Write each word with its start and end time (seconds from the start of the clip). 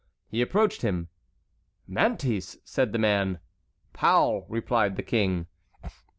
He 0.29 0.41
approached 0.41 0.81
him. 0.81 1.09
"Mantes!" 1.87 2.57
said 2.63 2.91
the 2.91 2.97
man. 2.97 3.37
"Pau!" 3.93 4.47
replied 4.49 4.95
the 4.95 5.03
king. 5.03 5.45